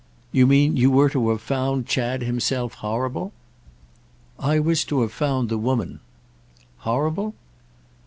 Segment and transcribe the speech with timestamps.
[0.31, 3.33] "You mean you were to have found Chad himself horrible?"
[4.39, 5.99] "I was to have found the woman."
[6.79, 7.35] "Horrible?"